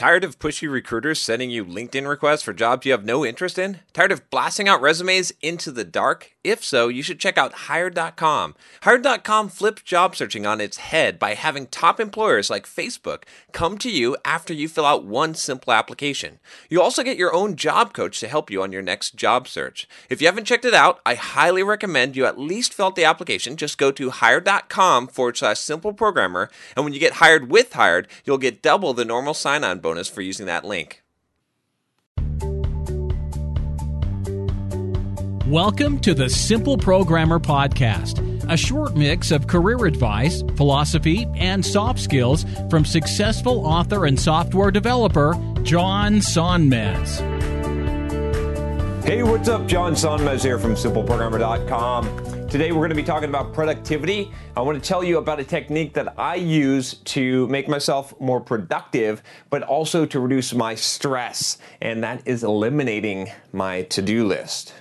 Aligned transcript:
Tired 0.00 0.24
of 0.24 0.38
pushy 0.38 0.66
recruiters 0.66 1.20
sending 1.20 1.50
you 1.50 1.62
LinkedIn 1.62 2.08
requests 2.08 2.40
for 2.40 2.54
jobs 2.54 2.86
you 2.86 2.92
have 2.92 3.04
no 3.04 3.22
interest 3.22 3.58
in? 3.58 3.80
Tired 3.92 4.12
of 4.12 4.30
blasting 4.30 4.66
out 4.66 4.80
resumes 4.80 5.30
into 5.42 5.70
the 5.70 5.84
dark? 5.84 6.32
If 6.42 6.64
so, 6.64 6.88
you 6.88 7.02
should 7.02 7.20
check 7.20 7.36
out 7.36 7.68
Hired.com. 7.68 8.54
Hired.com 8.80 9.50
flips 9.50 9.82
job 9.82 10.16
searching 10.16 10.46
on 10.46 10.58
its 10.58 10.78
head 10.78 11.18
by 11.18 11.34
having 11.34 11.66
top 11.66 12.00
employers 12.00 12.48
like 12.48 12.64
Facebook 12.64 13.24
come 13.52 13.76
to 13.76 13.90
you 13.90 14.16
after 14.24 14.54
you 14.54 14.68
fill 14.68 14.86
out 14.86 15.04
one 15.04 15.34
simple 15.34 15.74
application. 15.74 16.38
You 16.70 16.80
also 16.80 17.02
get 17.02 17.18
your 17.18 17.34
own 17.34 17.56
job 17.56 17.92
coach 17.92 18.20
to 18.20 18.28
help 18.28 18.50
you 18.50 18.62
on 18.62 18.72
your 18.72 18.80
next 18.80 19.16
job 19.16 19.46
search. 19.48 19.86
If 20.08 20.22
you 20.22 20.28
haven't 20.28 20.46
checked 20.46 20.64
it 20.64 20.72
out, 20.72 21.00
I 21.04 21.14
highly 21.14 21.62
recommend 21.62 22.16
you 22.16 22.24
at 22.24 22.38
least 22.38 22.72
fill 22.72 22.86
out 22.86 22.96
the 22.96 23.04
application. 23.04 23.58
Just 23.58 23.76
go 23.76 23.92
to 23.92 24.08
Hired.com 24.08 25.08
forward 25.08 25.36
slash 25.36 25.58
simple 25.58 25.92
programmer, 25.92 26.48
and 26.74 26.86
when 26.86 26.94
you 26.94 27.00
get 27.00 27.14
hired 27.14 27.50
with 27.50 27.74
Hired, 27.74 28.08
you'll 28.24 28.38
get 28.38 28.62
double 28.62 28.94
the 28.94 29.04
normal 29.04 29.34
sign 29.34 29.62
on 29.62 29.78
bonus 29.78 29.89
for 29.98 30.22
using 30.22 30.46
that 30.46 30.64
link. 30.64 31.02
Welcome 35.46 35.98
to 36.00 36.14
the 36.14 36.30
Simple 36.30 36.78
Programmer 36.78 37.40
Podcast, 37.40 38.20
a 38.48 38.56
short 38.56 38.94
mix 38.94 39.32
of 39.32 39.48
career 39.48 39.84
advice, 39.84 40.42
philosophy, 40.56 41.26
and 41.34 41.66
soft 41.66 41.98
skills 41.98 42.46
from 42.70 42.84
successful 42.84 43.66
author 43.66 44.06
and 44.06 44.18
software 44.18 44.70
developer 44.70 45.34
John 45.62 46.18
Sonmez. 46.20 47.18
Hey, 49.04 49.24
what's 49.24 49.48
up? 49.48 49.66
John 49.66 49.94
Sonmez 49.94 50.42
here 50.42 50.58
from 50.58 50.74
SimpleProgrammer.com. 50.74 52.39
Today 52.50 52.72
we're 52.72 52.78
going 52.78 52.90
to 52.90 52.96
be 52.96 53.04
talking 53.04 53.28
about 53.28 53.52
productivity. 53.52 54.32
I 54.56 54.60
want 54.62 54.82
to 54.82 54.86
tell 54.86 55.04
you 55.04 55.18
about 55.18 55.38
a 55.38 55.44
technique 55.44 55.92
that 55.92 56.18
I 56.18 56.34
use 56.34 56.94
to 56.94 57.46
make 57.46 57.68
myself 57.68 58.12
more 58.20 58.40
productive, 58.40 59.22
but 59.50 59.62
also 59.62 60.04
to 60.06 60.18
reduce 60.18 60.52
my 60.52 60.74
stress, 60.74 61.58
and 61.80 62.02
that 62.02 62.26
is 62.26 62.42
eliminating 62.42 63.30
my 63.52 63.82
to 63.82 64.02
do 64.02 64.26
list. 64.26 64.74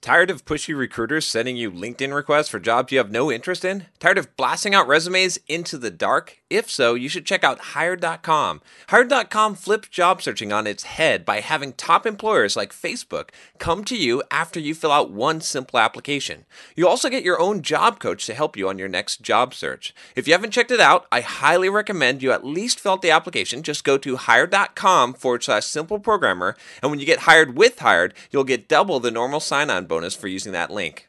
Tired 0.00 0.30
of 0.30 0.46
pushy 0.46 0.74
recruiters 0.74 1.26
sending 1.26 1.58
you 1.58 1.70
LinkedIn 1.70 2.14
requests 2.14 2.48
for 2.48 2.58
jobs 2.58 2.90
you 2.90 2.96
have 2.96 3.10
no 3.10 3.30
interest 3.30 3.66
in? 3.66 3.84
Tired 3.98 4.16
of 4.16 4.34
blasting 4.38 4.74
out 4.74 4.88
resumes 4.88 5.38
into 5.46 5.76
the 5.76 5.90
dark? 5.90 6.38
If 6.54 6.70
so, 6.70 6.94
you 6.94 7.08
should 7.08 7.26
check 7.26 7.42
out 7.42 7.74
Hired.com. 7.74 8.62
Hired.com 8.86 9.56
flips 9.56 9.88
job 9.88 10.22
searching 10.22 10.52
on 10.52 10.68
its 10.68 10.84
head 10.84 11.24
by 11.24 11.40
having 11.40 11.72
top 11.72 12.06
employers 12.06 12.54
like 12.54 12.72
Facebook 12.72 13.30
come 13.58 13.82
to 13.86 13.96
you 13.96 14.22
after 14.30 14.60
you 14.60 14.72
fill 14.72 14.92
out 14.92 15.10
one 15.10 15.40
simple 15.40 15.80
application. 15.80 16.44
You 16.76 16.86
also 16.86 17.08
get 17.08 17.24
your 17.24 17.40
own 17.40 17.62
job 17.62 17.98
coach 17.98 18.24
to 18.26 18.34
help 18.34 18.56
you 18.56 18.68
on 18.68 18.78
your 18.78 18.86
next 18.86 19.20
job 19.20 19.52
search. 19.52 19.92
If 20.14 20.28
you 20.28 20.32
haven't 20.32 20.52
checked 20.52 20.70
it 20.70 20.78
out, 20.78 21.06
I 21.10 21.22
highly 21.22 21.68
recommend 21.68 22.22
you 22.22 22.30
at 22.30 22.46
least 22.46 22.78
fill 22.78 22.92
out 22.92 23.02
the 23.02 23.10
application. 23.10 23.64
Just 23.64 23.82
go 23.82 23.98
to 23.98 24.14
Hired.com 24.14 25.14
forward 25.14 25.42
slash 25.42 25.64
simple 25.64 25.98
programmer, 25.98 26.56
and 26.80 26.92
when 26.92 27.00
you 27.00 27.06
get 27.06 27.20
hired 27.20 27.56
with 27.56 27.80
Hired, 27.80 28.14
you'll 28.30 28.44
get 28.44 28.68
double 28.68 29.00
the 29.00 29.10
normal 29.10 29.40
sign 29.40 29.70
on 29.70 29.86
bonus 29.86 30.14
for 30.14 30.28
using 30.28 30.52
that 30.52 30.70
link. 30.70 31.08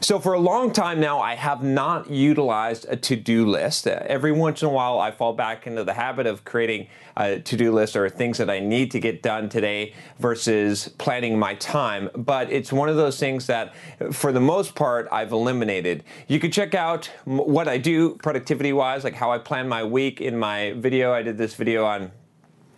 So, 0.00 0.20
for 0.20 0.34
a 0.34 0.38
long 0.38 0.72
time 0.72 1.00
now, 1.00 1.18
I 1.18 1.34
have 1.34 1.64
not 1.64 2.08
utilized 2.08 2.86
a 2.88 2.94
to 2.94 3.16
do 3.16 3.44
list. 3.44 3.88
Uh, 3.88 3.98
every 4.06 4.30
once 4.30 4.62
in 4.62 4.68
a 4.68 4.70
while, 4.70 5.00
I 5.00 5.10
fall 5.10 5.32
back 5.32 5.66
into 5.66 5.82
the 5.82 5.92
habit 5.92 6.24
of 6.24 6.44
creating 6.44 6.86
a 7.16 7.40
to 7.40 7.56
do 7.56 7.72
list 7.72 7.96
or 7.96 8.08
things 8.08 8.38
that 8.38 8.48
I 8.48 8.60
need 8.60 8.92
to 8.92 9.00
get 9.00 9.22
done 9.22 9.48
today 9.48 9.94
versus 10.20 10.88
planning 10.98 11.36
my 11.36 11.54
time. 11.54 12.10
But 12.14 12.52
it's 12.52 12.72
one 12.72 12.88
of 12.88 12.94
those 12.94 13.18
things 13.18 13.46
that, 13.46 13.74
for 14.12 14.30
the 14.30 14.40
most 14.40 14.76
part, 14.76 15.08
I've 15.10 15.32
eliminated. 15.32 16.04
You 16.28 16.38
can 16.38 16.52
check 16.52 16.76
out 16.76 17.10
what 17.24 17.66
I 17.66 17.76
do 17.76 18.14
productivity 18.22 18.72
wise, 18.72 19.02
like 19.02 19.14
how 19.14 19.32
I 19.32 19.38
plan 19.38 19.68
my 19.68 19.82
week 19.82 20.20
in 20.20 20.38
my 20.38 20.74
video. 20.76 21.12
I 21.12 21.22
did 21.22 21.36
this 21.36 21.54
video 21.54 21.84
on 21.84 22.12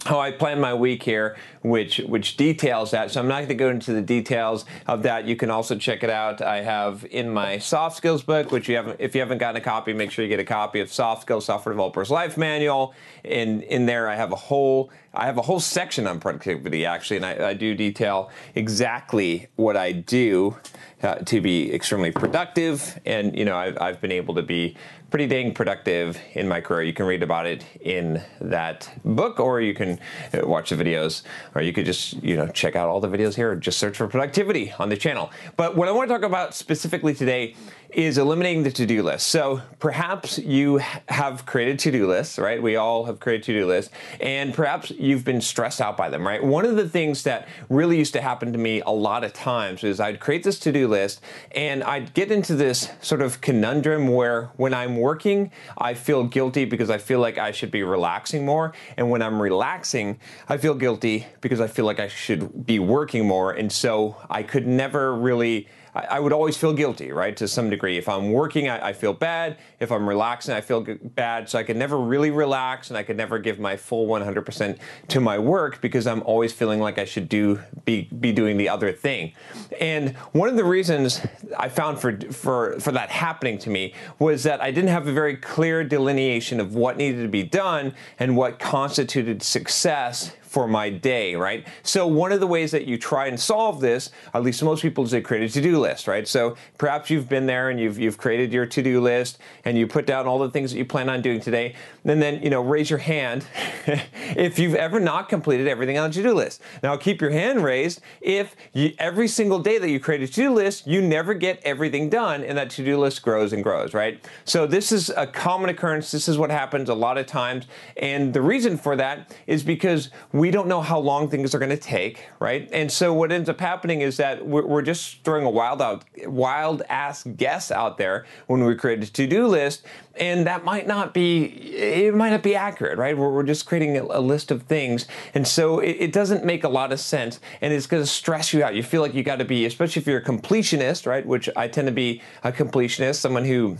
how 0.06 0.18
I 0.18 0.30
plan 0.30 0.60
my 0.60 0.72
week 0.72 1.02
here, 1.02 1.36
which 1.62 1.98
which 1.98 2.36
details 2.36 2.90
that. 2.92 3.10
So 3.10 3.20
I'm 3.20 3.28
not 3.28 3.38
going 3.38 3.48
to 3.48 3.54
go 3.54 3.68
into 3.68 3.92
the 3.92 4.02
details 4.02 4.64
of 4.86 5.02
that. 5.02 5.26
You 5.26 5.36
can 5.36 5.50
also 5.50 5.76
check 5.76 6.02
it 6.02 6.10
out. 6.10 6.40
I 6.40 6.62
have 6.62 7.04
in 7.10 7.28
my 7.30 7.58
soft 7.58 7.96
skills 7.96 8.22
book, 8.22 8.50
which 8.50 8.68
you 8.68 8.76
haven't 8.76 8.96
if 8.98 9.14
you 9.14 9.20
haven't 9.20 9.38
gotten 9.38 9.60
a 9.60 9.64
copy, 9.64 9.92
make 9.92 10.10
sure 10.10 10.24
you 10.24 10.28
get 10.28 10.40
a 10.40 10.44
copy 10.44 10.80
of 10.80 10.92
Soft 10.92 11.22
Skills 11.22 11.44
Software 11.44 11.74
Developers 11.74 12.10
Life 12.10 12.38
Manual. 12.38 12.94
And 13.24 13.62
in 13.62 13.86
there, 13.86 14.08
I 14.08 14.16
have 14.16 14.32
a 14.32 14.36
whole 14.36 14.90
I 15.12 15.26
have 15.26 15.38
a 15.38 15.42
whole 15.42 15.60
section 15.60 16.06
on 16.06 16.18
productivity 16.18 16.86
actually, 16.86 17.16
and 17.16 17.26
I, 17.26 17.50
I 17.50 17.54
do 17.54 17.74
detail 17.74 18.30
exactly 18.54 19.48
what 19.56 19.76
I 19.76 19.92
do 19.92 20.56
uh, 21.02 21.16
to 21.16 21.40
be 21.40 21.72
extremely 21.72 22.10
productive. 22.10 22.98
And 23.04 23.36
you 23.36 23.44
know, 23.44 23.56
I've, 23.56 23.78
I've 23.80 24.00
been 24.00 24.12
able 24.12 24.34
to 24.34 24.42
be 24.42 24.76
pretty 25.10 25.26
dang 25.26 25.52
productive 25.52 26.18
in 26.34 26.46
my 26.46 26.60
career. 26.60 26.82
You 26.82 26.92
can 26.92 27.06
read 27.06 27.22
about 27.22 27.46
it 27.46 27.64
in 27.80 28.22
that 28.40 28.88
book, 29.04 29.40
or 29.40 29.60
you 29.60 29.74
can 29.74 29.89
uh, 30.34 30.46
watch 30.46 30.70
the 30.70 30.76
videos, 30.76 31.22
or 31.54 31.62
you 31.62 31.72
could 31.72 31.86
just 31.86 32.22
you 32.22 32.36
know 32.36 32.46
check 32.48 32.76
out 32.76 32.88
all 32.88 33.00
the 33.00 33.08
videos 33.08 33.34
here. 33.34 33.52
or 33.52 33.56
Just 33.56 33.78
search 33.78 33.96
for 33.96 34.06
productivity 34.06 34.72
on 34.78 34.88
the 34.88 34.96
channel. 34.96 35.30
But 35.56 35.76
what 35.76 35.88
I 35.88 35.92
want 35.92 36.08
to 36.08 36.14
talk 36.14 36.24
about 36.24 36.54
specifically 36.54 37.14
today 37.14 37.54
is 37.92 38.18
eliminating 38.18 38.62
the 38.62 38.70
to-do 38.70 39.02
list. 39.02 39.28
So 39.28 39.62
perhaps 39.78 40.38
you 40.38 40.80
have 41.08 41.46
created 41.46 41.78
to-do 41.80 42.06
lists, 42.06 42.38
right? 42.38 42.62
We 42.62 42.76
all 42.76 43.04
have 43.04 43.20
created 43.20 43.44
to-do 43.44 43.66
lists, 43.66 43.92
and 44.20 44.54
perhaps 44.54 44.90
you've 44.90 45.24
been 45.24 45.40
stressed 45.40 45.80
out 45.80 45.96
by 45.96 46.08
them, 46.08 46.26
right? 46.26 46.42
One 46.42 46.64
of 46.64 46.76
the 46.76 46.88
things 46.88 47.24
that 47.24 47.48
really 47.68 47.98
used 47.98 48.12
to 48.12 48.20
happen 48.20 48.52
to 48.52 48.58
me 48.58 48.80
a 48.82 48.90
lot 48.90 49.24
of 49.24 49.32
times 49.32 49.82
is 49.84 50.00
I'd 50.00 50.20
create 50.20 50.42
this 50.42 50.58
to-do 50.60 50.86
list 50.86 51.20
and 51.52 51.82
I'd 51.82 52.14
get 52.14 52.30
into 52.30 52.54
this 52.54 52.90
sort 53.00 53.22
of 53.22 53.40
conundrum 53.40 54.08
where 54.08 54.50
when 54.56 54.74
I'm 54.74 54.96
working, 54.96 55.50
I 55.76 55.94
feel 55.94 56.24
guilty 56.24 56.64
because 56.64 56.90
I 56.90 56.98
feel 56.98 57.20
like 57.20 57.38
I 57.38 57.50
should 57.50 57.70
be 57.70 57.82
relaxing 57.82 58.44
more, 58.44 58.72
and 58.96 59.10
when 59.10 59.22
I'm 59.22 59.40
relaxing, 59.40 60.18
I 60.48 60.56
feel 60.56 60.74
guilty 60.74 61.26
because 61.40 61.60
I 61.60 61.66
feel 61.66 61.86
like 61.86 62.00
I 62.00 62.08
should 62.08 62.66
be 62.66 62.78
working 62.78 63.26
more, 63.26 63.52
and 63.52 63.72
so 63.72 64.16
I 64.28 64.42
could 64.42 64.66
never 64.66 65.14
really 65.14 65.68
I, 65.94 66.00
I 66.00 66.20
would 66.20 66.32
always 66.32 66.56
feel 66.56 66.72
guilty, 66.72 67.12
right, 67.12 67.36
to 67.36 67.48
some 67.48 67.70
degree. 67.70 67.98
If 67.98 68.08
I'm 68.08 68.32
working, 68.32 68.68
I, 68.68 68.88
I 68.88 68.92
feel 68.92 69.12
bad. 69.12 69.58
If 69.78 69.90
I'm 69.90 70.08
relaxing, 70.08 70.54
I 70.54 70.60
feel 70.60 70.80
bad. 71.02 71.48
So 71.48 71.58
I 71.58 71.62
could 71.62 71.76
never 71.76 71.98
really 71.98 72.30
relax, 72.30 72.90
and 72.90 72.96
I 72.96 73.02
could 73.02 73.16
never 73.16 73.38
give 73.38 73.58
my 73.58 73.76
full 73.76 74.06
100% 74.06 74.78
to 75.08 75.20
my 75.20 75.38
work 75.38 75.80
because 75.80 76.06
I'm 76.06 76.22
always 76.22 76.52
feeling 76.52 76.80
like 76.80 76.98
I 76.98 77.04
should 77.04 77.28
do 77.28 77.60
be 77.84 78.02
be 78.20 78.32
doing 78.32 78.56
the 78.56 78.68
other 78.68 78.92
thing. 78.92 79.32
And 79.80 80.16
one 80.32 80.48
of 80.48 80.56
the 80.56 80.64
reasons 80.64 81.20
I 81.58 81.68
found 81.68 82.00
for 82.00 82.18
for 82.30 82.78
for 82.80 82.92
that 82.92 83.10
happening 83.10 83.58
to 83.58 83.70
me 83.70 83.94
was 84.18 84.42
that 84.44 84.60
I 84.60 84.70
didn't 84.70 84.90
have 84.90 85.06
a 85.06 85.12
very 85.12 85.36
clear 85.36 85.84
delineation 85.84 86.60
of 86.60 86.74
what 86.74 86.96
needed 86.96 87.22
to 87.22 87.28
be 87.28 87.42
done 87.42 87.94
and 88.18 88.36
what 88.36 88.58
constituted 88.58 89.42
success 89.42 90.34
for 90.50 90.66
my 90.66 90.90
day, 90.90 91.36
right? 91.36 91.64
So 91.84 92.08
one 92.08 92.32
of 92.32 92.40
the 92.40 92.46
ways 92.48 92.72
that 92.72 92.84
you 92.84 92.98
try 92.98 93.28
and 93.28 93.38
solve 93.38 93.80
this, 93.80 94.10
at 94.34 94.42
least 94.42 94.64
most 94.64 94.82
people, 94.82 95.04
is 95.04 95.12
they 95.12 95.20
create 95.20 95.48
a 95.48 95.52
to-do 95.52 95.78
list, 95.78 96.08
right? 96.08 96.26
So 96.26 96.56
perhaps 96.76 97.08
you've 97.08 97.28
been 97.28 97.46
there 97.46 97.70
and 97.70 97.78
you've 97.78 98.00
you've 98.00 98.18
created 98.18 98.52
your 98.52 98.66
to-do 98.66 99.00
list 99.00 99.38
and 99.64 99.78
you 99.78 99.86
put 99.86 100.06
down 100.06 100.26
all 100.26 100.40
the 100.40 100.50
things 100.50 100.72
that 100.72 100.78
you 100.78 100.84
plan 100.84 101.08
on 101.08 101.22
doing 101.22 101.40
today. 101.40 101.76
And 102.04 102.20
then 102.20 102.42
you 102.42 102.50
know 102.50 102.62
raise 102.62 102.90
your 102.90 102.98
hand 102.98 103.46
if 103.86 104.58
you've 104.58 104.74
ever 104.74 105.00
not 105.00 105.28
completed 105.28 105.68
everything 105.68 105.98
on 105.98 106.10
the 106.10 106.14
to-do 106.14 106.34
list. 106.34 106.62
Now 106.82 106.96
keep 106.96 107.20
your 107.20 107.30
hand 107.30 107.62
raised 107.62 108.00
if 108.20 108.56
you, 108.72 108.92
every 108.98 109.28
single 109.28 109.58
day 109.58 109.78
that 109.78 109.90
you 109.90 110.00
create 110.00 110.22
a 110.22 110.26
to-do 110.26 110.52
list, 110.52 110.86
you 110.86 111.00
never 111.00 111.34
get 111.34 111.60
everything 111.64 112.08
done, 112.08 112.42
and 112.44 112.56
that 112.58 112.70
to-do 112.70 112.98
list 112.98 113.22
grows 113.22 113.52
and 113.52 113.62
grows, 113.62 113.94
right? 113.94 114.24
So 114.44 114.66
this 114.66 114.92
is 114.92 115.10
a 115.10 115.26
common 115.26 115.70
occurrence. 115.70 116.10
This 116.10 116.28
is 116.28 116.38
what 116.38 116.50
happens 116.50 116.88
a 116.88 116.94
lot 116.94 117.18
of 117.18 117.26
times, 117.26 117.66
and 117.96 118.32
the 118.32 118.42
reason 118.42 118.76
for 118.76 118.96
that 118.96 119.36
is 119.46 119.62
because 119.62 120.10
we 120.32 120.50
don't 120.50 120.68
know 120.68 120.80
how 120.80 120.98
long 120.98 121.28
things 121.28 121.54
are 121.54 121.58
going 121.58 121.70
to 121.70 121.76
take, 121.76 122.28
right? 122.38 122.68
And 122.72 122.90
so 122.90 123.12
what 123.12 123.32
ends 123.32 123.48
up 123.48 123.60
happening 123.60 124.00
is 124.00 124.16
that 124.16 124.44
we're, 124.46 124.66
we're 124.66 124.82
just 124.82 125.22
throwing 125.24 125.44
a 125.44 125.50
wild 125.50 125.82
out, 125.82 126.04
wild 126.24 126.82
ass 126.88 127.24
guess 127.36 127.70
out 127.70 127.98
there 127.98 128.26
when 128.46 128.64
we 128.64 128.74
create 128.74 129.02
a 129.02 129.12
to-do 129.12 129.46
list, 129.46 129.86
and 130.16 130.46
that 130.46 130.64
might 130.64 130.86
not 130.86 131.14
be, 131.14 131.44
it 131.90 132.14
might 132.14 132.30
not 132.30 132.42
be 132.42 132.54
accurate, 132.54 132.98
right? 132.98 133.16
We're, 133.16 133.30
we're 133.30 133.42
just 133.42 133.66
creating 133.66 133.96
a, 133.96 134.04
a 134.04 134.20
list 134.20 134.50
of 134.50 134.62
things, 134.62 135.06
and 135.34 135.46
so 135.46 135.80
it, 135.80 135.96
it 135.98 136.12
doesn't 136.12 136.44
make 136.44 136.64
a 136.64 136.68
lot 136.68 136.92
of 136.92 137.00
sense, 137.00 137.40
and 137.60 137.72
it's 137.72 137.86
going 137.86 138.02
to 138.02 138.06
stress 138.06 138.52
you 138.52 138.62
out. 138.62 138.74
You 138.74 138.82
feel 138.82 139.02
like 139.02 139.14
you 139.14 139.22
got 139.22 139.36
to 139.36 139.44
be, 139.44 139.66
especially 139.66 140.00
if 140.00 140.06
you're 140.06 140.18
a 140.18 140.24
completionist, 140.24 141.06
right? 141.06 141.26
Which 141.26 141.48
I 141.56 141.68
tend 141.68 141.86
to 141.86 141.92
be 141.92 142.22
a 142.42 142.52
completionist, 142.52 143.16
someone 143.16 143.44
who 143.44 143.76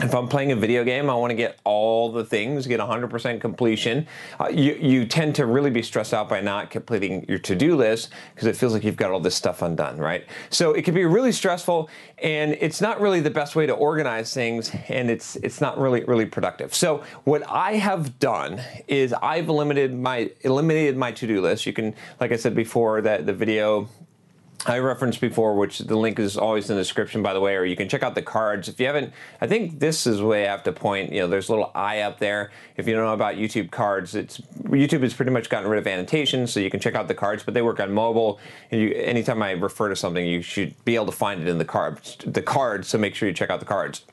if 0.00 0.14
I'm 0.14 0.28
playing 0.28 0.52
a 0.52 0.56
video 0.56 0.84
game, 0.84 1.10
I 1.10 1.14
want 1.14 1.32
to 1.32 1.34
get 1.34 1.58
all 1.64 2.12
the 2.12 2.24
things, 2.24 2.66
get 2.66 2.78
100% 2.78 3.40
completion. 3.40 4.06
Uh, 4.38 4.48
you, 4.48 4.74
you 4.74 5.04
tend 5.04 5.34
to 5.36 5.46
really 5.46 5.70
be 5.70 5.82
stressed 5.82 6.14
out 6.14 6.28
by 6.28 6.40
not 6.40 6.70
completing 6.70 7.24
your 7.28 7.38
to 7.38 7.56
do 7.56 7.76
list 7.76 8.10
because 8.34 8.46
it 8.46 8.56
feels 8.56 8.72
like 8.72 8.84
you've 8.84 8.96
got 8.96 9.10
all 9.10 9.18
this 9.18 9.34
stuff 9.34 9.60
undone, 9.60 9.98
right? 9.98 10.24
So 10.50 10.72
it 10.72 10.84
can 10.84 10.94
be 10.94 11.04
really 11.04 11.32
stressful 11.32 11.90
and 12.18 12.56
it's 12.60 12.80
not 12.80 13.00
really 13.00 13.20
the 13.20 13.30
best 13.30 13.56
way 13.56 13.66
to 13.66 13.72
organize 13.72 14.32
things 14.32 14.70
and 14.88 15.10
it's, 15.10 15.36
it's 15.36 15.60
not 15.60 15.78
really, 15.78 16.04
really 16.04 16.26
productive. 16.26 16.74
So 16.74 17.02
what 17.24 17.42
I 17.48 17.72
have 17.74 18.18
done 18.20 18.60
is 18.86 19.12
I've 19.14 19.48
eliminated 19.48 19.98
my, 19.98 20.30
eliminated 20.42 20.96
my 20.96 21.10
to 21.12 21.26
do 21.26 21.40
list. 21.40 21.66
You 21.66 21.72
can, 21.72 21.94
like 22.20 22.30
I 22.30 22.36
said 22.36 22.54
before, 22.54 23.00
that 23.02 23.26
the 23.26 23.32
video 23.32 23.88
I 24.66 24.78
referenced 24.78 25.20
before, 25.20 25.54
which 25.54 25.78
the 25.78 25.96
link 25.96 26.18
is 26.18 26.36
always 26.36 26.68
in 26.68 26.76
the 26.76 26.82
description, 26.82 27.22
by 27.22 27.32
the 27.32 27.40
way, 27.40 27.56
or 27.56 27.64
you 27.64 27.76
can 27.76 27.88
check 27.88 28.02
out 28.02 28.14
the 28.14 28.22
cards. 28.22 28.68
If 28.68 28.80
you 28.80 28.86
haven't, 28.86 29.12
I 29.40 29.46
think 29.46 29.78
this 29.78 30.06
is 30.06 30.20
where 30.20 30.46
I 30.46 30.50
have 30.50 30.64
to 30.64 30.72
point. 30.72 31.12
You 31.12 31.20
know, 31.20 31.28
there's 31.28 31.48
a 31.48 31.52
little 31.52 31.70
eye 31.74 32.00
up 32.00 32.18
there. 32.18 32.50
If 32.76 32.88
you 32.88 32.94
don't 32.94 33.04
know 33.04 33.14
about 33.14 33.36
YouTube 33.36 33.70
cards, 33.70 34.14
it's 34.14 34.40
YouTube 34.64 35.02
has 35.02 35.14
pretty 35.14 35.30
much 35.30 35.48
gotten 35.48 35.70
rid 35.70 35.78
of 35.78 35.86
annotations, 35.86 36.52
so 36.52 36.60
you 36.60 36.70
can 36.70 36.80
check 36.80 36.94
out 36.94 37.08
the 37.08 37.14
cards, 37.14 37.42
but 37.44 37.54
they 37.54 37.62
work 37.62 37.80
on 37.80 37.92
mobile. 37.92 38.40
And 38.70 38.80
you, 38.80 38.90
anytime 38.94 39.42
I 39.42 39.52
refer 39.52 39.88
to 39.90 39.96
something, 39.96 40.26
you 40.26 40.42
should 40.42 40.74
be 40.84 40.96
able 40.96 41.06
to 41.06 41.12
find 41.12 41.40
it 41.40 41.48
in 41.48 41.58
the 41.58 41.64
cards. 41.64 42.16
The 42.26 42.42
cards, 42.42 42.88
so 42.88 42.98
make 42.98 43.14
sure 43.14 43.28
you 43.28 43.34
check 43.34 43.50
out 43.50 43.60
the 43.60 43.66
cards. 43.66 44.04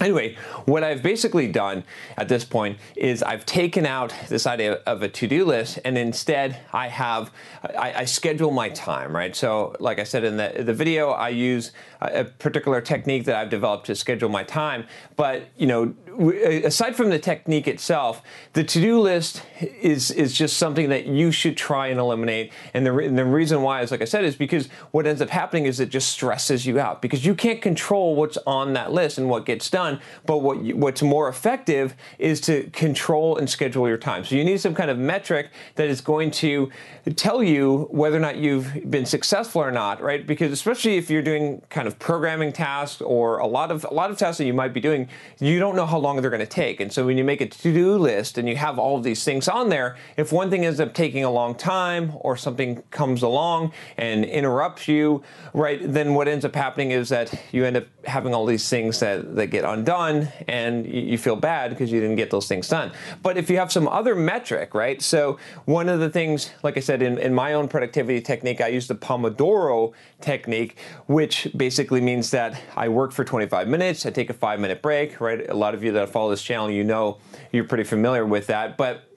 Anyway, 0.00 0.36
what 0.64 0.82
I've 0.82 1.02
basically 1.02 1.48
done 1.48 1.84
at 2.16 2.28
this 2.28 2.44
point 2.44 2.78
is 2.96 3.22
I've 3.22 3.44
taken 3.44 3.84
out 3.84 4.14
this 4.28 4.46
idea 4.46 4.80
of 4.86 5.02
a 5.02 5.08
to-do 5.08 5.44
list 5.44 5.78
and 5.84 5.98
instead 5.98 6.58
I 6.72 6.88
have, 6.88 7.30
I, 7.62 7.92
I, 7.98 8.04
schedule 8.06 8.50
my 8.50 8.70
time, 8.70 9.14
right? 9.14 9.36
So 9.36 9.76
like 9.80 9.98
I 9.98 10.04
said 10.04 10.24
in 10.24 10.38
the, 10.38 10.62
the 10.64 10.72
video, 10.72 11.10
I 11.10 11.28
use 11.28 11.72
a 12.00 12.24
particular 12.24 12.80
technique 12.80 13.26
that 13.26 13.36
I've 13.36 13.50
developed 13.50 13.86
to 13.86 13.94
schedule 13.94 14.28
my 14.28 14.44
time. 14.44 14.86
But, 15.16 15.48
you 15.56 15.66
know, 15.66 15.94
Uh, 16.18 16.66
aside 16.66 16.96
from 16.96 17.10
the 17.10 17.18
technique 17.18 17.68
itself, 17.68 18.22
the 18.54 18.64
to-do 18.64 18.98
list 18.98 19.42
is, 19.60 20.10
is 20.10 20.32
just 20.32 20.56
something 20.56 20.88
that 20.88 21.06
you 21.06 21.30
should 21.30 21.56
try 21.56 21.88
and 21.88 22.00
eliminate. 22.00 22.52
And 22.74 22.86
the, 22.86 22.92
the 22.92 23.24
reason 23.24 23.62
why 23.62 23.82
is, 23.82 23.90
like 23.90 24.02
I 24.02 24.06
said, 24.06 24.24
is 24.24 24.36
because 24.36 24.68
what 24.90 25.06
ends 25.06 25.20
up 25.20 25.28
happening 25.28 25.66
is 25.66 25.80
it 25.80 25.90
just 25.90 26.10
stresses 26.10 26.64
you 26.66 26.80
out 26.80 27.02
because 27.02 27.26
you 27.26 27.34
can't 27.34 27.60
control 27.60 28.16
what's 28.16 28.38
on 28.46 28.72
that 28.72 28.92
list 28.92 29.18
and 29.18 29.28
what 29.28 29.44
gets 29.44 29.68
done 29.68 29.82
done. 29.82 30.00
But 30.26 30.38
what 30.38 30.62
you, 30.62 30.76
what's 30.76 31.02
more 31.02 31.28
effective 31.28 31.94
is 32.18 32.40
to 32.42 32.70
control 32.70 33.36
and 33.36 33.48
schedule 33.48 33.88
your 33.88 33.98
time. 33.98 34.24
So 34.24 34.34
you 34.34 34.44
need 34.44 34.60
some 34.60 34.74
kind 34.74 34.90
of 34.90 34.98
metric 34.98 35.50
that 35.74 35.88
is 35.88 36.00
going 36.00 36.30
to 36.32 36.70
tell 37.16 37.42
you 37.42 37.88
whether 37.90 38.16
or 38.16 38.20
not 38.20 38.36
you've 38.36 38.90
been 38.90 39.06
successful 39.06 39.60
or 39.62 39.70
not, 39.70 40.00
right? 40.00 40.26
Because 40.26 40.52
especially 40.52 40.96
if 40.96 41.10
you're 41.10 41.22
doing 41.22 41.62
kind 41.70 41.86
of 41.88 41.98
programming 41.98 42.52
tasks 42.52 43.00
or 43.00 43.38
a 43.38 43.46
lot 43.46 43.70
of 43.70 43.84
a 43.84 43.94
lot 43.94 44.10
of 44.10 44.18
tasks 44.18 44.38
that 44.38 44.46
you 44.46 44.54
might 44.54 44.72
be 44.72 44.80
doing, 44.80 45.08
you 45.40 45.58
don't 45.58 45.76
know 45.76 45.86
how 45.86 45.98
long 46.02 46.20
they're 46.20 46.30
going 46.30 46.40
to 46.40 46.46
take. 46.46 46.80
And 46.80 46.92
so 46.92 47.06
when 47.06 47.16
you 47.16 47.24
make 47.24 47.40
a 47.40 47.46
to-do 47.46 47.96
list 47.96 48.36
and 48.38 48.48
you 48.48 48.56
have 48.56 48.78
all 48.78 48.96
of 48.98 49.04
these 49.04 49.24
things 49.24 49.48
on 49.48 49.68
there, 49.68 49.96
if 50.16 50.32
one 50.32 50.50
thing 50.50 50.64
ends 50.64 50.80
up 50.80 50.92
taking 50.94 51.24
a 51.24 51.30
long 51.30 51.54
time 51.54 52.12
or 52.16 52.36
something 52.36 52.82
comes 52.90 53.22
along 53.22 53.72
and 53.96 54.24
interrupts 54.24 54.88
you, 54.88 55.22
right, 55.54 55.80
then 55.82 56.14
what 56.14 56.28
ends 56.28 56.44
up 56.44 56.54
happening 56.54 56.90
is 56.90 57.08
that 57.08 57.32
you 57.52 57.64
end 57.64 57.76
up 57.76 57.84
having 58.04 58.34
all 58.34 58.44
these 58.44 58.68
things 58.68 59.00
that, 59.00 59.34
that 59.36 59.46
get 59.46 59.64
undone 59.64 60.28
and 60.48 60.86
you 60.86 61.16
feel 61.16 61.36
bad 61.36 61.70
because 61.70 61.92
you 61.92 62.00
didn't 62.00 62.16
get 62.16 62.30
those 62.30 62.48
things 62.48 62.68
done. 62.68 62.90
But 63.22 63.36
if 63.36 63.48
you 63.48 63.58
have 63.58 63.70
some 63.70 63.86
other 63.88 64.14
metric, 64.14 64.74
right? 64.74 65.00
So 65.00 65.38
one 65.64 65.88
of 65.88 66.00
the 66.00 66.10
things, 66.10 66.50
like 66.62 66.76
I 66.76 66.80
said, 66.80 67.02
in, 67.02 67.18
in 67.18 67.32
my 67.34 67.54
own 67.54 67.68
productivity 67.68 68.20
technique, 68.20 68.60
I 68.60 68.68
use 68.68 68.88
the 68.88 68.94
Pomodoro 68.94 69.92
technique, 70.20 70.76
which 71.06 71.48
basically 71.56 72.00
means 72.00 72.30
that 72.30 72.60
I 72.76 72.88
work 72.88 73.12
for 73.12 73.24
25 73.24 73.68
minutes, 73.68 74.06
I 74.06 74.10
take 74.10 74.30
a 74.30 74.34
five 74.34 74.60
minute 74.60 74.82
break, 74.82 75.20
right? 75.20 75.48
A 75.48 75.54
lot 75.54 75.74
of 75.74 75.84
you 75.84 75.91
that 75.92 76.08
follow 76.10 76.30
this 76.30 76.42
channel, 76.42 76.70
you 76.70 76.84
know, 76.84 77.18
you're 77.52 77.64
pretty 77.64 77.84
familiar 77.84 78.24
with 78.24 78.46
that. 78.48 78.76
But 78.76 79.08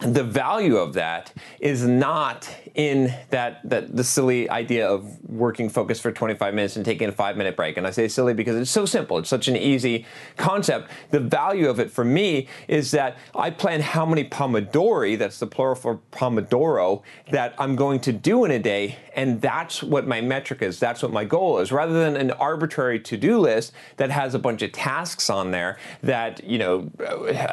the 0.00 0.24
value 0.24 0.76
of 0.76 0.94
that 0.94 1.32
is 1.60 1.86
not 1.86 2.48
in 2.74 3.14
that, 3.30 3.60
that 3.68 3.96
the 3.96 4.04
silly 4.04 4.48
idea 4.48 4.88
of 4.88 5.18
working 5.28 5.68
focused 5.68 6.02
for 6.02 6.12
25 6.12 6.54
minutes 6.54 6.76
and 6.76 6.84
taking 6.84 7.08
a 7.08 7.12
five 7.12 7.36
minute 7.36 7.56
break. 7.56 7.76
And 7.76 7.86
I 7.86 7.90
say 7.90 8.08
silly 8.08 8.34
because 8.34 8.56
it's 8.56 8.70
so 8.70 8.86
simple. 8.86 9.18
It's 9.18 9.28
such 9.28 9.48
an 9.48 9.56
easy 9.56 10.06
concept. 10.36 10.90
The 11.10 11.20
value 11.20 11.68
of 11.68 11.80
it 11.80 11.90
for 11.90 12.04
me 12.04 12.48
is 12.68 12.90
that 12.92 13.16
I 13.34 13.50
plan 13.50 13.80
how 13.80 14.06
many 14.06 14.24
pomodori, 14.24 15.18
that's 15.18 15.38
the 15.38 15.46
plural 15.46 15.74
for 15.74 16.00
pomodoro, 16.12 17.02
that 17.30 17.54
I'm 17.58 17.76
going 17.76 18.00
to 18.00 18.12
do 18.12 18.44
in 18.44 18.50
a 18.50 18.58
day. 18.58 18.96
And 19.14 19.40
that's 19.40 19.82
what 19.82 20.06
my 20.06 20.20
metric 20.20 20.62
is. 20.62 20.78
That's 20.78 21.02
what 21.02 21.12
my 21.12 21.24
goal 21.24 21.58
is. 21.58 21.72
Rather 21.72 21.92
than 21.92 22.16
an 22.16 22.30
arbitrary 22.32 23.00
to-do 23.00 23.38
list 23.38 23.72
that 23.96 24.10
has 24.10 24.34
a 24.34 24.38
bunch 24.38 24.62
of 24.62 24.72
tasks 24.72 25.28
on 25.28 25.50
there 25.50 25.78
that, 26.02 26.44
you 26.44 26.58
know, 26.58 26.90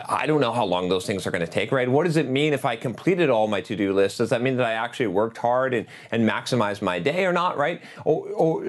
I 0.08 0.26
don't 0.28 0.40
know 0.40 0.52
how 0.52 0.66
long 0.66 0.90
those 0.90 1.06
things 1.06 1.26
are 1.26 1.32
going 1.32 1.46
to 1.46 1.52
take, 1.52 1.72
right? 1.72 1.90
What 1.90 2.06
does 2.06 2.18
it 2.18 2.30
mean 2.30 2.54
if 2.54 2.66
I 2.66 2.76
completed 2.76 3.30
all 3.30 3.48
my 3.48 3.62
to-do 3.62 3.94
lists? 3.94 4.20
Does 4.20 4.30
that 4.30 4.42
mean 4.42 4.58
that 4.58 4.66
I 4.66 4.74
actually 4.74 5.07
worked 5.08 5.38
hard 5.38 5.74
and, 5.74 5.88
and 6.12 6.28
maximized 6.28 6.82
my 6.82 7.00
day 7.00 7.26
or 7.26 7.34
not, 7.34 7.58
right? 7.58 7.82
Or, 8.06 8.28
or, 8.30 8.64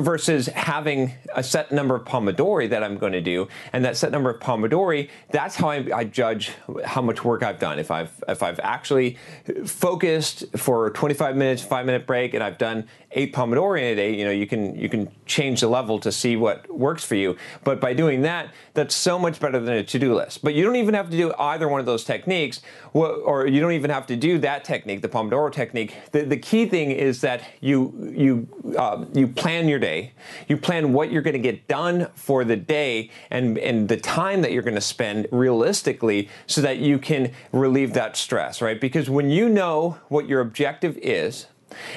versus 0.00 0.46
having 0.46 1.14
a 1.34 1.42
set 1.42 1.72
number 1.72 1.94
of 1.94 2.04
Pomodori 2.04 2.68
that 2.70 2.82
I'm 2.82 2.98
going 2.98 3.12
to 3.12 3.20
do, 3.20 3.48
and 3.72 3.84
that 3.84 3.96
set 3.96 4.12
number 4.12 4.30
of 4.30 4.40
Pomodori, 4.40 5.08
that's 5.30 5.56
how 5.56 5.70
I, 5.70 5.86
I 5.94 6.04
judge 6.04 6.52
how 6.84 7.02
much 7.02 7.24
work 7.24 7.42
I've 7.42 7.58
done. 7.58 7.78
If 7.78 7.90
I've 7.90 8.12
if 8.28 8.42
I've 8.42 8.60
actually 8.60 9.18
focused 9.64 10.44
for 10.56 10.90
25 10.90 11.36
minutes, 11.36 11.62
five 11.62 11.86
minute 11.86 12.06
break, 12.06 12.34
and 12.34 12.42
I've 12.42 12.58
done 12.58 12.86
eight 13.12 13.34
Pomodori 13.34 13.80
in 13.80 13.84
a 13.84 13.94
day, 13.94 14.14
you 14.14 14.24
know, 14.24 14.30
you 14.30 14.46
can 14.46 14.74
you 14.76 14.88
can 14.88 15.10
change 15.26 15.60
the 15.60 15.68
level 15.68 15.98
to 16.00 16.12
see 16.12 16.36
what 16.36 16.68
works 16.70 17.04
for 17.04 17.14
you. 17.14 17.36
But 17.64 17.80
by 17.80 17.94
doing 17.94 18.22
that, 18.22 18.52
that's 18.74 18.94
so 18.94 19.18
much 19.18 19.40
better 19.40 19.58
than 19.58 19.74
a 19.74 19.84
to-do 19.84 20.14
list. 20.14 20.42
But 20.42 20.54
you 20.54 20.64
don't 20.64 20.76
even 20.76 20.94
have 20.94 21.10
to 21.10 21.16
do 21.16 21.32
either 21.38 21.68
one 21.68 21.80
of 21.80 21.86
those 21.86 22.04
techniques, 22.04 22.60
or 22.92 23.46
you 23.46 23.60
don't 23.60 23.72
even 23.72 23.90
have 23.90 24.06
to 24.06 24.16
do 24.16 24.38
that 24.38 24.64
technique, 24.64 25.02
the 25.02 25.08
Pomodoro 25.08 25.52
technique. 25.52 25.81
The, 26.12 26.22
the 26.24 26.36
key 26.36 26.66
thing 26.66 26.90
is 26.90 27.20
that 27.22 27.42
you 27.60 28.12
you 28.14 28.76
uh, 28.76 29.04
you 29.12 29.26
plan 29.28 29.68
your 29.68 29.78
day, 29.78 30.12
you 30.48 30.56
plan 30.56 30.92
what 30.92 31.10
you're 31.10 31.22
going 31.22 31.32
to 31.34 31.38
get 31.38 31.68
done 31.68 32.08
for 32.14 32.44
the 32.44 32.56
day, 32.56 33.10
and 33.30 33.58
and 33.58 33.88
the 33.88 33.96
time 33.96 34.42
that 34.42 34.52
you're 34.52 34.62
going 34.62 34.74
to 34.74 34.80
spend 34.80 35.28
realistically, 35.30 36.28
so 36.46 36.60
that 36.60 36.78
you 36.78 36.98
can 36.98 37.32
relieve 37.52 37.94
that 37.94 38.16
stress, 38.16 38.60
right? 38.60 38.80
Because 38.80 39.08
when 39.08 39.30
you 39.30 39.48
know 39.48 39.98
what 40.08 40.28
your 40.28 40.40
objective 40.40 40.98
is 40.98 41.46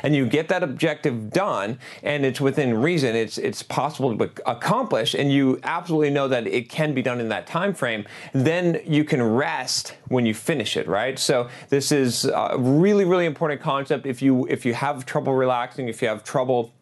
and 0.04 0.16
you 0.16 0.26
get 0.26 0.48
that 0.48 0.64
objective 0.64 1.30
done 1.32 1.78
and 2.04 2.26
it's 2.26 2.42
within 2.42 2.82
reason 2.82 3.16
it's 3.16 3.38
it's 3.38 3.64
possible 3.64 4.18
to 4.18 4.32
accomplish 4.46 5.14
and 5.14 5.32
you 5.32 5.60
absolutely 5.64 6.10
know 6.10 6.28
that 6.28 6.48
it 6.48 6.70
can 6.70 6.94
be 6.94 7.02
done 7.02 7.20
in 7.20 7.30
that 7.30 7.48
time 7.48 7.74
frame 7.74 8.06
then 8.34 8.82
you 8.86 9.04
can 9.04 9.22
rest 9.22 9.96
when 10.08 10.26
you 10.26 10.34
finish 10.34 10.78
it 10.78 10.88
right? 10.88 11.18
So 11.20 11.50
this 11.70 11.92
is 11.92 12.26
a 12.26 12.56
really 12.58 13.06
really 13.06 13.26
important 13.26 13.62
concept. 13.62 14.06
If 14.06 14.22
you 14.22 14.46
if 14.48 14.66
you 14.66 14.74
have 14.74 15.06
trouble 15.06 15.34
relaxing 15.34 15.88
if 15.88 16.02
you 16.02 16.08
have 16.08 16.24
trouble 16.24 16.74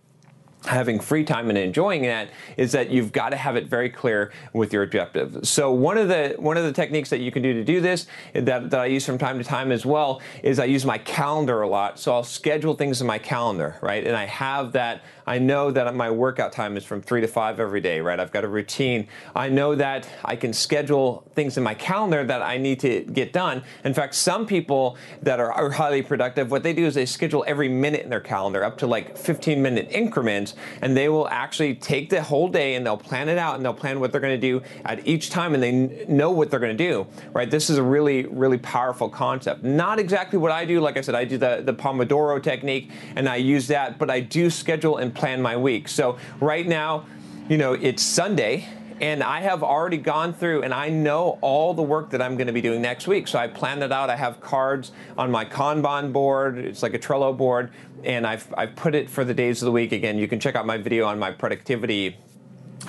having 0.65 0.99
free 0.99 1.23
time 1.23 1.49
and 1.49 1.57
enjoying 1.57 2.03
that 2.03 2.29
is 2.57 2.71
that 2.71 2.89
you've 2.89 3.11
got 3.11 3.29
to 3.29 3.35
have 3.35 3.55
it 3.55 3.67
very 3.67 3.89
clear 3.89 4.31
with 4.53 4.71
your 4.71 4.83
objective. 4.83 5.39
So 5.43 5.71
one 5.71 5.97
of 5.97 6.07
the 6.07 6.35
one 6.37 6.57
of 6.57 6.63
the 6.63 6.71
techniques 6.71 7.09
that 7.09 7.19
you 7.19 7.31
can 7.31 7.41
do 7.41 7.53
to 7.53 7.63
do 7.63 7.81
this 7.81 8.07
that, 8.33 8.69
that 8.69 8.79
I 8.79 8.85
use 8.85 9.05
from 9.05 9.17
time 9.17 9.37
to 9.37 9.43
time 9.43 9.71
as 9.71 9.85
well 9.85 10.21
is 10.41 10.59
I 10.59 10.65
use 10.65 10.85
my 10.85 10.97
calendar 10.97 11.61
a 11.61 11.67
lot. 11.67 11.99
So 11.99 12.13
I'll 12.13 12.23
schedule 12.23 12.75
things 12.75 13.01
in 13.01 13.07
my 13.07 13.19
calendar, 13.19 13.77
right? 13.81 14.05
And 14.05 14.15
I 14.15 14.25
have 14.25 14.71
that 14.73 15.03
I 15.25 15.39
know 15.39 15.71
that 15.71 15.93
my 15.95 16.11
workout 16.11 16.51
time 16.51 16.77
is 16.77 16.83
from 16.83 17.01
3 17.01 17.21
to 17.21 17.27
5 17.27 17.59
every 17.59 17.81
day, 17.81 18.01
right? 18.01 18.19
I've 18.19 18.31
got 18.31 18.43
a 18.43 18.47
routine. 18.47 19.07
I 19.35 19.49
know 19.49 19.75
that 19.75 20.07
I 20.25 20.35
can 20.35 20.53
schedule 20.53 21.29
things 21.35 21.57
in 21.57 21.63
my 21.63 21.73
calendar 21.73 22.23
that 22.23 22.41
I 22.41 22.57
need 22.57 22.79
to 22.81 23.01
get 23.01 23.33
done. 23.33 23.63
In 23.83 23.93
fact, 23.93 24.15
some 24.15 24.45
people 24.45 24.97
that 25.21 25.39
are, 25.39 25.51
are 25.51 25.71
highly 25.71 26.01
productive, 26.01 26.51
what 26.51 26.63
they 26.63 26.73
do 26.73 26.85
is 26.85 26.95
they 26.95 27.05
schedule 27.05 27.43
every 27.47 27.69
minute 27.69 28.01
in 28.01 28.09
their 28.09 28.19
calendar 28.19 28.63
up 28.63 28.77
to 28.79 28.87
like 28.87 29.17
15 29.17 29.61
minute 29.61 29.87
increments 29.91 30.55
and 30.81 30.95
they 30.95 31.09
will 31.09 31.27
actually 31.29 31.75
take 31.75 32.09
the 32.09 32.21
whole 32.21 32.47
day 32.47 32.75
and 32.75 32.85
they'll 32.85 32.97
plan 32.97 33.29
it 33.29 33.37
out 33.37 33.55
and 33.55 33.63
they'll 33.65 33.73
plan 33.73 33.99
what 33.99 34.11
they're 34.11 34.21
going 34.21 34.39
to 34.39 34.47
do 34.47 34.61
at 34.85 35.05
each 35.07 35.29
time 35.29 35.53
and 35.53 35.63
they 35.63 36.05
know 36.07 36.31
what 36.31 36.51
they're 36.51 36.59
going 36.59 36.75
to 36.75 36.83
do, 36.91 37.07
right? 37.33 37.49
This 37.49 37.69
is 37.69 37.77
a 37.77 37.83
really, 37.83 38.25
really 38.25 38.57
powerful 38.57 39.09
concept. 39.09 39.63
Not 39.63 39.99
exactly 39.99 40.37
what 40.39 40.51
I 40.51 40.65
do. 40.65 40.79
Like 40.79 40.97
I 40.97 41.01
said, 41.01 41.15
I 41.15 41.25
do 41.25 41.37
the, 41.37 41.61
the 41.63 41.73
Pomodoro 41.73 42.41
technique 42.41 42.91
and 43.15 43.29
I 43.29 43.37
use 43.37 43.67
that, 43.67 43.97
but 43.97 44.09
I 44.09 44.19
do 44.19 44.49
schedule 44.49 44.97
and 44.97 45.12
plan 45.13 45.41
my 45.41 45.57
week. 45.57 45.87
So 45.87 46.17
right 46.39 46.67
now, 46.67 47.05
you 47.49 47.57
know, 47.57 47.73
it's 47.73 48.01
Sunday 48.01 48.67
and 49.01 49.21
I 49.21 49.41
have 49.41 49.63
already 49.63 49.97
gone 49.97 50.33
through 50.33 50.63
and 50.63 50.73
I 50.73 50.89
know 50.89 51.37
all 51.41 51.73
the 51.73 51.83
work 51.83 52.11
that 52.11 52.21
I'm 52.21 52.37
going 52.37 52.47
to 52.47 52.53
be 52.53 52.61
doing 52.61 52.81
next 52.81 53.07
week. 53.07 53.27
So 53.27 53.37
I 53.39 53.47
planned 53.47 53.83
it 53.83 53.91
out. 53.91 54.09
I 54.09 54.15
have 54.15 54.39
cards 54.39 54.91
on 55.17 55.31
my 55.31 55.45
Kanban 55.45 56.13
board. 56.13 56.57
It's 56.57 56.83
like 56.83 56.93
a 56.93 56.99
Trello 56.99 57.35
board 57.35 57.71
and 58.03 58.25
I've, 58.25 58.51
I've 58.57 58.75
put 58.75 58.95
it 58.95 59.09
for 59.09 59.25
the 59.25 59.33
days 59.33 59.61
of 59.61 59.65
the 59.65 59.71
week. 59.71 59.91
Again, 59.91 60.17
you 60.17 60.27
can 60.27 60.39
check 60.39 60.55
out 60.55 60.65
my 60.65 60.77
video 60.77 61.05
on 61.05 61.19
my 61.19 61.31
productivity 61.31 62.17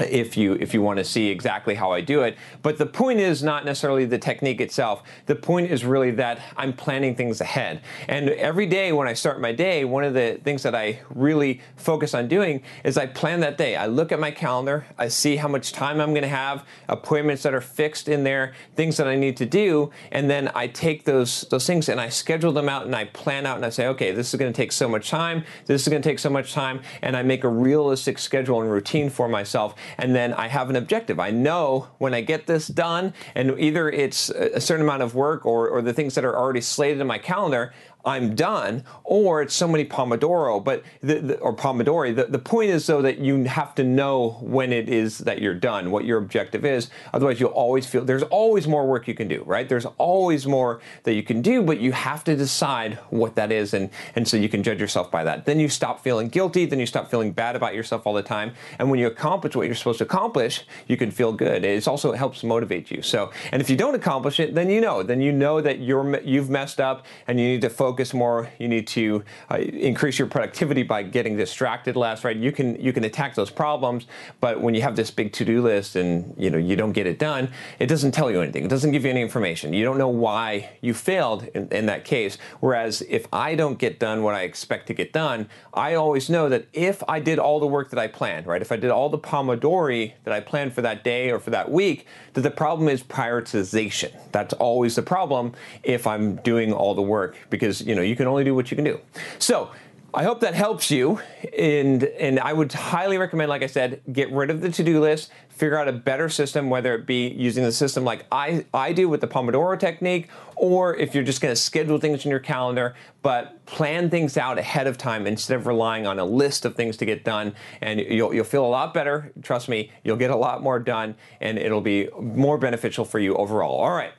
if 0.00 0.36
you 0.36 0.54
if 0.54 0.74
you 0.74 0.82
want 0.82 0.98
to 0.98 1.04
see 1.04 1.28
exactly 1.28 1.74
how 1.74 1.92
I 1.92 2.00
do 2.00 2.22
it. 2.22 2.36
But 2.62 2.78
the 2.78 2.86
point 2.86 3.20
is 3.20 3.42
not 3.42 3.64
necessarily 3.64 4.04
the 4.04 4.18
technique 4.18 4.60
itself. 4.60 5.02
The 5.26 5.34
point 5.34 5.70
is 5.70 5.84
really 5.84 6.10
that 6.12 6.40
I'm 6.56 6.72
planning 6.72 7.14
things 7.14 7.40
ahead. 7.40 7.82
And 8.08 8.30
every 8.30 8.66
day 8.66 8.92
when 8.92 9.08
I 9.08 9.12
start 9.12 9.40
my 9.40 9.52
day, 9.52 9.84
one 9.84 10.04
of 10.04 10.14
the 10.14 10.40
things 10.42 10.62
that 10.62 10.74
I 10.74 11.00
really 11.10 11.60
focus 11.76 12.14
on 12.14 12.28
doing 12.28 12.62
is 12.84 12.96
I 12.96 13.06
plan 13.06 13.40
that 13.40 13.58
day. 13.58 13.76
I 13.76 13.86
look 13.86 14.12
at 14.12 14.18
my 14.18 14.30
calendar, 14.30 14.86
I 14.98 15.08
see 15.08 15.36
how 15.36 15.48
much 15.48 15.72
time 15.72 16.00
I'm 16.00 16.10
going 16.10 16.22
to 16.22 16.28
have, 16.28 16.64
appointments 16.88 17.42
that 17.42 17.54
are 17.54 17.60
fixed 17.60 18.08
in 18.08 18.24
there, 18.24 18.54
things 18.76 18.96
that 18.96 19.06
I 19.06 19.16
need 19.16 19.36
to 19.38 19.46
do, 19.46 19.90
and 20.10 20.28
then 20.30 20.50
I 20.54 20.66
take 20.68 21.04
those 21.04 21.42
those 21.50 21.66
things 21.66 21.88
and 21.88 22.00
I 22.00 22.08
schedule 22.08 22.52
them 22.52 22.68
out 22.68 22.86
and 22.86 22.94
I 22.94 23.04
plan 23.06 23.46
out 23.46 23.56
and 23.56 23.66
I 23.66 23.70
say, 23.70 23.86
okay, 23.88 24.12
this 24.12 24.32
is 24.32 24.38
going 24.38 24.52
to 24.52 24.56
take 24.56 24.72
so 24.72 24.88
much 24.88 25.10
time, 25.10 25.44
this 25.66 25.82
is 25.82 25.88
going 25.88 26.02
to 26.02 26.08
take 26.08 26.18
so 26.18 26.30
much 26.30 26.52
time, 26.52 26.80
and 27.02 27.16
I 27.16 27.22
make 27.22 27.44
a 27.44 27.48
realistic 27.48 28.18
schedule 28.18 28.60
and 28.60 28.70
routine 28.70 29.10
for 29.10 29.28
myself 29.28 29.74
and 29.98 30.14
then 30.14 30.32
I 30.32 30.48
have 30.48 30.70
an 30.70 30.76
objective. 30.76 31.18
I 31.20 31.30
know 31.30 31.88
when 31.98 32.14
I 32.14 32.20
get 32.20 32.46
this 32.46 32.68
done, 32.68 33.14
and 33.34 33.58
either 33.58 33.88
it's 33.88 34.30
a 34.30 34.60
certain 34.60 34.84
amount 34.84 35.02
of 35.02 35.14
work 35.14 35.44
or, 35.46 35.68
or 35.68 35.82
the 35.82 35.92
things 35.92 36.14
that 36.14 36.24
are 36.24 36.36
already 36.36 36.60
slated 36.60 37.00
in 37.00 37.06
my 37.06 37.18
calendar, 37.18 37.72
I'm 38.04 38.34
done, 38.34 38.84
or 39.02 39.42
it's 39.42 39.54
so 39.54 39.66
many 39.66 39.84
Pomodoro, 39.84 40.62
but 40.62 40.82
the, 41.00 41.20
the, 41.20 41.38
or 41.38 41.54
Pomodori. 41.54 42.14
The, 42.14 42.26
the 42.26 42.38
point 42.38 42.70
is 42.70 42.86
though 42.86 43.02
that 43.02 43.18
you 43.18 43.44
have 43.44 43.74
to 43.76 43.84
know 43.84 44.38
when 44.40 44.72
it 44.72 44.88
is 44.88 45.18
that 45.18 45.40
you're 45.40 45.54
done, 45.54 45.90
what 45.90 46.04
your 46.04 46.18
objective 46.18 46.64
is. 46.64 46.90
Otherwise, 47.12 47.40
you'll 47.40 47.50
always 47.50 47.86
feel 47.86 48.04
there's 48.04 48.22
always 48.24 48.68
more 48.68 48.86
work 48.86 49.08
you 49.08 49.14
can 49.14 49.28
do, 49.28 49.42
right? 49.46 49.68
There's 49.68 49.86
always 49.98 50.46
more 50.46 50.80
that 51.04 51.14
you 51.14 51.22
can 51.22 51.40
do, 51.40 51.62
but 51.62 51.80
you 51.80 51.92
have 51.92 52.24
to 52.24 52.36
decide 52.36 52.98
what 53.10 53.34
that 53.36 53.50
is, 53.50 53.74
and 53.74 53.90
and 54.14 54.28
so 54.28 54.36
you 54.36 54.48
can 54.48 54.62
judge 54.62 54.80
yourself 54.80 55.10
by 55.10 55.24
that. 55.24 55.46
Then 55.46 55.58
you 55.58 55.68
stop 55.68 56.02
feeling 56.02 56.28
guilty. 56.28 56.66
Then 56.66 56.78
you 56.78 56.86
stop 56.86 57.10
feeling 57.10 57.32
bad 57.32 57.56
about 57.56 57.74
yourself 57.74 58.06
all 58.06 58.14
the 58.14 58.22
time. 58.22 58.52
And 58.78 58.90
when 58.90 59.00
you 59.00 59.06
accomplish 59.06 59.56
what 59.56 59.66
you're 59.66 59.74
supposed 59.74 59.98
to 59.98 60.04
accomplish, 60.04 60.64
you 60.86 60.96
can 60.96 61.10
feel 61.10 61.32
good. 61.32 61.64
It 61.64 61.88
also 61.88 62.12
helps 62.12 62.44
motivate 62.44 62.90
you. 62.90 63.02
So, 63.02 63.30
and 63.50 63.62
if 63.62 63.70
you 63.70 63.76
don't 63.76 63.94
accomplish 63.94 64.40
it, 64.40 64.54
then 64.54 64.68
you 64.68 64.80
know, 64.80 65.02
then 65.02 65.20
you 65.20 65.32
know 65.32 65.60
that 65.60 65.80
you're 65.80 66.20
you've 66.20 66.50
messed 66.50 66.80
up, 66.80 67.06
and 67.26 67.40
you 67.40 67.46
need 67.46 67.62
to 67.62 67.70
focus 67.70 67.93
focus 67.94 68.12
more. 68.12 68.50
You 68.58 68.66
need 68.66 68.88
to 68.88 69.22
uh, 69.48 69.58
increase 69.58 70.18
your 70.18 70.26
productivity 70.26 70.82
by 70.82 71.04
getting 71.04 71.36
distracted 71.36 71.94
less. 71.94 72.24
Right? 72.24 72.36
You 72.36 72.50
can 72.50 72.74
you 72.80 72.92
can 72.92 73.04
attack 73.04 73.36
those 73.36 73.50
problems, 73.50 74.06
but 74.40 74.60
when 74.60 74.74
you 74.74 74.82
have 74.82 74.96
this 74.96 75.12
big 75.12 75.32
to 75.34 75.44
do 75.44 75.62
list 75.62 75.94
and 75.94 76.34
you 76.36 76.50
know 76.50 76.58
you 76.58 76.74
don't 76.74 76.90
get 76.90 77.06
it 77.06 77.20
done, 77.20 77.52
it 77.78 77.86
doesn't 77.86 78.10
tell 78.10 78.32
you 78.32 78.40
anything. 78.40 78.64
It 78.64 78.68
doesn't 78.68 78.90
give 78.90 79.04
you 79.04 79.10
any 79.10 79.22
information. 79.22 79.72
You 79.72 79.84
don't 79.84 79.96
know 79.96 80.08
why 80.08 80.70
you 80.80 80.92
failed 80.92 81.44
in, 81.54 81.68
in 81.68 81.86
that 81.86 82.04
case. 82.04 82.36
Whereas 82.58 83.00
if 83.08 83.28
I 83.32 83.54
don't 83.54 83.78
get 83.78 84.00
done 84.00 84.24
what 84.24 84.34
I 84.34 84.42
expect 84.42 84.88
to 84.88 84.94
get 84.94 85.12
done, 85.12 85.48
I 85.72 85.94
always 85.94 86.28
know 86.28 86.48
that 86.48 86.66
if 86.72 87.00
I 87.08 87.20
did 87.20 87.38
all 87.38 87.60
the 87.60 87.68
work 87.68 87.90
that 87.90 88.00
I 88.00 88.08
planned, 88.08 88.48
right? 88.48 88.60
If 88.60 88.72
I 88.72 88.76
did 88.76 88.90
all 88.90 89.08
the 89.08 89.18
Pomodori 89.20 90.14
that 90.24 90.34
I 90.34 90.40
planned 90.40 90.72
for 90.72 90.82
that 90.82 91.04
day 91.04 91.30
or 91.30 91.38
for 91.38 91.50
that 91.50 91.70
week, 91.70 92.06
that 92.32 92.40
the 92.40 92.50
problem 92.50 92.88
is 92.88 93.04
prioritization. 93.04 94.10
That's 94.32 94.54
always 94.54 94.96
the 94.96 95.02
problem 95.02 95.52
if 95.84 96.08
I'm 96.08 96.36
doing 96.36 96.72
all 96.72 96.96
the 96.96 97.02
work 97.02 97.36
because 97.50 97.83
you 97.84 97.94
know 97.94 98.02
you 98.02 98.16
can 98.16 98.26
only 98.26 98.44
do 98.44 98.54
what 98.54 98.70
you 98.70 98.76
can 98.76 98.84
do. 98.84 99.00
So 99.38 99.70
I 100.14 100.22
hope 100.22 100.40
that 100.40 100.54
helps 100.54 100.92
you. 100.92 101.20
And 101.58 102.04
and 102.04 102.38
I 102.38 102.52
would 102.52 102.72
highly 102.72 103.18
recommend, 103.18 103.48
like 103.48 103.62
I 103.62 103.66
said, 103.66 104.00
get 104.12 104.30
rid 104.32 104.48
of 104.48 104.60
the 104.60 104.70
to-do 104.70 105.00
list, 105.00 105.30
figure 105.48 105.76
out 105.76 105.88
a 105.88 105.92
better 105.92 106.28
system, 106.28 106.70
whether 106.70 106.94
it 106.94 107.04
be 107.04 107.28
using 107.28 107.64
the 107.64 107.72
system 107.72 108.04
like 108.04 108.24
I, 108.30 108.64
I 108.72 108.92
do 108.92 109.08
with 109.08 109.20
the 109.20 109.26
Pomodoro 109.26 109.78
technique, 109.78 110.28
or 110.54 110.96
if 110.96 111.14
you're 111.14 111.24
just 111.24 111.40
gonna 111.40 111.56
schedule 111.56 111.98
things 111.98 112.24
in 112.24 112.30
your 112.30 112.38
calendar, 112.40 112.94
but 113.22 113.64
plan 113.66 114.08
things 114.08 114.36
out 114.36 114.56
ahead 114.56 114.86
of 114.86 114.96
time 114.96 115.26
instead 115.26 115.56
of 115.56 115.66
relying 115.66 116.06
on 116.06 116.20
a 116.20 116.24
list 116.24 116.64
of 116.64 116.76
things 116.76 116.96
to 116.98 117.04
get 117.04 117.24
done. 117.24 117.52
And 117.80 117.98
you'll, 117.98 118.32
you'll 118.32 118.44
feel 118.44 118.64
a 118.64 118.68
lot 118.68 118.94
better. 118.94 119.32
Trust 119.42 119.68
me, 119.68 119.90
you'll 120.04 120.16
get 120.16 120.30
a 120.30 120.36
lot 120.36 120.62
more 120.62 120.78
done 120.78 121.16
and 121.40 121.58
it'll 121.58 121.80
be 121.80 122.08
more 122.20 122.56
beneficial 122.56 123.04
for 123.04 123.18
you 123.18 123.34
overall. 123.34 123.80
All 123.80 123.92
right. 123.92 124.12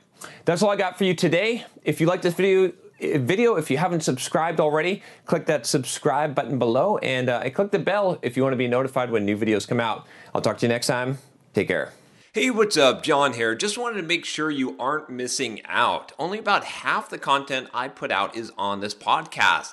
That's 0.44 0.62
all 0.62 0.70
I 0.70 0.76
got 0.76 0.98
for 0.98 1.04
you 1.04 1.14
today. 1.14 1.64
If 1.84 2.00
you 2.00 2.06
like 2.06 2.22
this 2.22 2.34
video, 2.34 2.72
video. 2.98 3.56
If 3.56 3.70
you 3.70 3.78
haven't 3.78 4.00
subscribed 4.00 4.60
already, 4.60 5.02
click 5.24 5.46
that 5.46 5.66
subscribe 5.66 6.34
button 6.34 6.58
below 6.58 6.98
and 6.98 7.28
uh, 7.28 7.48
click 7.50 7.70
the 7.70 7.78
bell 7.78 8.18
if 8.22 8.36
you 8.36 8.42
want 8.42 8.52
to 8.52 8.58
be 8.58 8.68
notified 8.68 9.10
when 9.10 9.24
new 9.24 9.36
videos 9.36 9.66
come 9.66 9.80
out. 9.80 10.06
I'll 10.34 10.40
talk 10.40 10.58
to 10.58 10.66
you 10.66 10.68
next 10.68 10.86
time. 10.86 11.18
Take 11.54 11.68
care. 11.68 11.92
Hey, 12.36 12.50
what's 12.50 12.76
up? 12.76 13.02
John 13.02 13.32
here. 13.32 13.54
Just 13.54 13.78
wanted 13.78 14.02
to 14.02 14.06
make 14.06 14.26
sure 14.26 14.50
you 14.50 14.76
aren't 14.78 15.08
missing 15.08 15.62
out. 15.64 16.12
Only 16.18 16.38
about 16.38 16.64
half 16.64 17.08
the 17.08 17.16
content 17.16 17.70
I 17.72 17.88
put 17.88 18.12
out 18.12 18.36
is 18.36 18.52
on 18.58 18.80
this 18.80 18.94
podcast. 18.94 19.72